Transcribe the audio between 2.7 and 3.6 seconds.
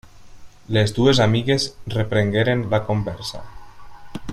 la conversa.